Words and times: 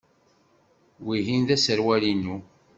Wihin 1.05 1.43
d 1.47 1.49
aserwal-inu. 1.55 2.37